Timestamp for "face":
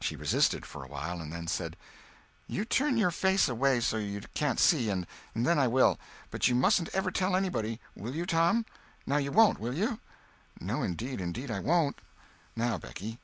3.10-3.48